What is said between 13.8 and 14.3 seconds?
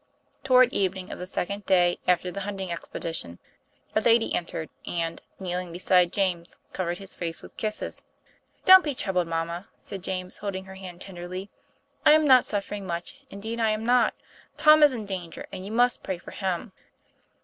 not.